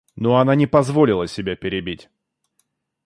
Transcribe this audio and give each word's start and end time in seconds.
Но 0.15 0.37
она 0.39 0.55
не 0.55 0.65
позволила 0.65 1.27
себя 1.27 1.55
перебить. 1.55 2.09